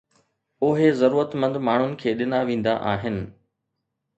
[0.67, 3.25] اهي ضرورتمند ماڻهن کي ڏنا ويندا آهن